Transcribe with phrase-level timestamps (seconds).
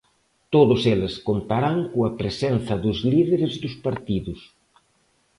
[0.53, 4.39] Todos eles contarán coa presenza dos líderes dos partidos.